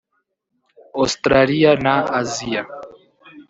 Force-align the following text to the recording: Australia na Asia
Australia 1.01 1.71
na 1.85 1.95
Asia 2.21 2.61